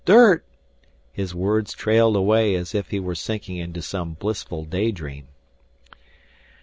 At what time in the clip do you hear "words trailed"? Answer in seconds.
1.35-2.15